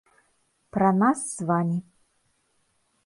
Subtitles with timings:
[0.77, 1.77] Пра нас з вамі.